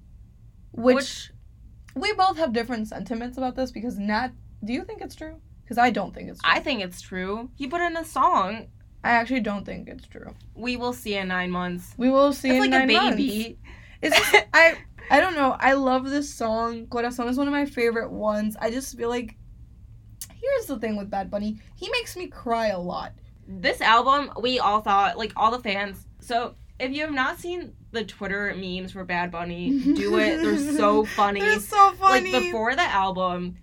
Which, 0.73 0.95
which, 0.97 1.31
we 1.95 2.13
both 2.15 2.37
have 2.39 2.53
different 2.53 2.89
sentiments 2.89 3.37
about 3.37 3.57
this 3.57 3.71
because 3.71 3.99
Nat, 3.99 4.31
do 4.65 4.73
you 4.73 4.85
think 4.85 5.03
it's 5.03 5.15
true? 5.15 5.41
Cuz 5.69 5.79
I 5.79 5.91
don't 5.91 6.15
think 6.15 6.29
it's 6.31 6.41
true. 6.41 6.51
i 6.53 6.61
think 6.61 6.83
it's 6.83 7.01
true 7.01 7.51
he 7.57 7.67
put 7.67 7.81
in 7.81 7.97
a 7.97 8.05
song 8.05 8.67
I 9.03 9.11
actually 9.11 9.41
don't 9.41 9.65
think 9.67 9.89
it's 9.89 10.07
true. 10.07 10.35
we 10.55 10.77
will 10.77 10.93
see 10.95 11.15
in 11.17 11.29
nine 11.29 11.51
months 11.51 11.95
We 11.99 12.11
will 12.11 12.33
see 12.33 12.49
it's 12.51 12.57
in 12.57 12.71
like 12.71 12.71
nine 12.71 12.91
a 12.91 12.93
months. 13.01 13.17
baby 13.17 13.59
It's 14.03 14.17
just 14.19 14.47
I 14.55 14.77
I 15.11 15.21
don't 15.21 15.35
know. 15.35 15.55
I 15.61 15.75
love 15.75 16.09
this 16.09 16.33
song. 16.35 16.87
Corazon 16.87 17.29
is 17.29 17.37
one 17.37 17.47
of 17.47 17.53
my 17.53 17.67
favorite 17.67 18.11
ones. 18.11 18.57
I 18.59 18.71
just 18.71 18.97
feel 18.97 19.11
like 19.11 19.37
here's 20.43 20.67
the 20.67 20.79
thing 20.79 20.97
with 20.97 21.11
Bad 21.11 21.31
Bunny. 21.31 21.59
He 21.77 21.91
makes 21.91 22.17
me 22.17 22.27
cry 22.29 22.69
a 22.69 22.79
lot. 22.81 23.13
This 23.47 23.81
album 23.81 24.31
we 24.41 24.59
all 24.59 24.81
thought 24.81 25.17
like 25.19 25.33
all 25.37 25.51
the 25.51 25.59
fans 25.59 26.07
so 26.21 26.55
if 26.79 26.91
you 26.93 27.03
have 27.03 27.13
not 27.13 27.39
seen 27.39 27.73
the 27.93 28.05
twitter 28.05 28.55
memes 28.57 28.93
for 28.93 29.05
bad 29.05 29.31
bunny 29.31 29.79
do 29.95 30.19
it 30.19 30.43
they're 30.43 30.59
so 30.77 31.05
funny 31.05 31.41
They're 31.41 31.61
so 31.61 31.93
funny. 31.93 32.33
Like 32.33 32.43
before 32.45 32.75
the 32.75 32.83
album, 32.83 33.57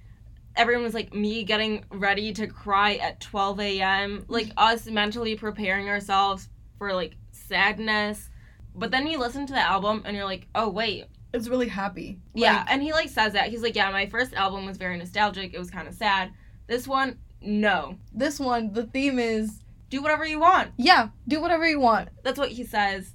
everyone 0.55 0.83
was 0.83 0.93
like 0.93 1.13
me 1.13 1.43
getting 1.43 1.85
ready 1.91 2.33
to 2.33 2.47
cry 2.47 2.95
at 2.95 3.19
12 3.21 3.59
a.m. 3.59 4.25
Like 4.27 4.51
us 4.57 4.85
mentally 4.85 5.35
preparing 5.35 5.89
ourselves 5.89 6.49
for 6.77 6.93
like 6.93 7.15
sadness. 7.31 8.29
But 8.75 8.91
then 8.91 9.07
you 9.07 9.19
listen 9.19 9.45
to 9.47 9.53
the 9.53 9.59
album 9.59 10.03
and 10.05 10.15
you're 10.15 10.25
like, 10.25 10.47
oh 10.55 10.69
wait, 10.69 11.05
it's 11.33 11.47
really 11.47 11.67
happy. 11.67 12.19
yeah. 12.33 12.65
And 12.69 12.81
he 12.81 12.91
like 12.93 13.09
says 13.09 13.33
that 13.33 13.49
he's 13.49 13.61
like, 13.61 13.75
yeah, 13.75 13.91
my 13.91 14.05
first 14.07 14.33
album 14.33 14.65
was 14.65 14.77
very 14.77 14.97
nostalgic. 14.97 15.53
It 15.53 15.59
was 15.59 15.71
kind 15.71 15.87
of 15.87 15.93
sad. 15.93 16.31
This 16.67 16.87
one, 16.87 17.17
no. 17.41 17.97
this 18.13 18.39
one, 18.39 18.71
the 18.71 18.85
theme 18.85 19.19
is 19.19 19.59
Do 19.91 20.01
whatever 20.01 20.25
you 20.25 20.39
want. 20.39 20.71
yeah, 20.77 21.09
do 21.27 21.39
whatever 21.41 21.67
you 21.67 21.79
want. 21.79 22.09
That's 22.23 22.39
what 22.39 22.49
he 22.49 22.63
says. 22.63 23.13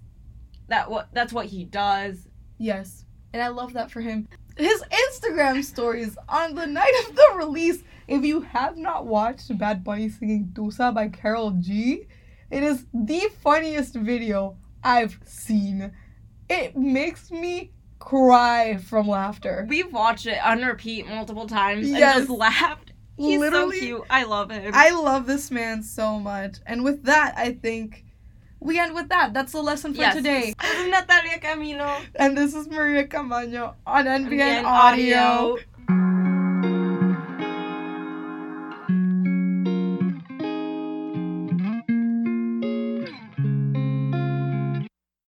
That 0.69 0.89
what 0.91 1.09
that's 1.13 1.33
what 1.33 1.47
he 1.47 1.65
does. 1.65 2.29
Yes. 2.59 3.05
And 3.33 3.43
I 3.43 3.49
love 3.49 3.73
that 3.73 3.91
for 3.91 4.01
him. 4.01 4.29
His 4.57 4.83
Instagram 4.83 5.65
stories 5.65 6.17
on 6.29 6.55
the 6.55 6.67
night 6.67 6.93
of 7.09 7.17
the 7.17 7.33
release. 7.37 7.83
If 8.09 8.25
you 8.25 8.43
have 8.43 8.77
not 8.77 9.07
watched 9.07 9.57
Bad 9.59 9.83
Bunny 9.85 10.09
singing 10.09 10.51
Tusa 10.55 10.95
by 10.95 11.09
Karol 11.09 11.51
G, 11.61 12.07
it 12.51 12.63
is 12.63 12.87
the 12.95 13.29
funniest 13.43 13.95
video 13.95 14.57
I've 14.85 15.19
seen. 15.25 15.93
It 16.49 16.77
makes 16.77 17.31
me 17.33 17.73
cry 17.99 18.77
from 18.77 19.09
laughter. 19.09 19.67
We've 19.69 19.93
watched 19.93 20.27
it 20.27 20.39
on 20.45 20.63
repeat 20.63 21.07
multiple 21.09 21.47
times 21.49 21.89
Yes. 21.89 22.17
and 22.17 22.27
just 22.27 22.39
laughed. 22.39 22.93
He's 23.17 23.41
Literally. 23.41 23.81
so 23.81 23.87
cute. 23.87 24.03
I 24.11 24.25
love 24.25 24.51
him. 24.51 24.73
I 24.75 24.91
love 24.91 25.27
this 25.27 25.51
man 25.51 25.83
so 25.83 26.19
much. 26.19 26.57
And 26.67 26.85
with 26.85 27.05
that, 27.05 27.35
I 27.37 27.53
think 27.53 28.05
we 28.61 28.79
end 28.79 28.95
with 28.95 29.09
that. 29.09 29.33
That's 29.33 29.53
the 29.53 29.63
lesson 29.63 29.95
for 29.95 30.01
yes. 30.01 30.15
today. 30.15 30.55
Natalia 30.89 31.39
Camino. 31.41 31.99
And 32.17 32.37
this 32.37 32.55
is 32.55 32.69
Maria 32.69 33.07
Camaño 33.07 33.75
on 33.87 34.05
NBN, 34.05 34.29
NBN 34.29 34.65
Audio. 34.65 35.19
Audio. 35.19 35.59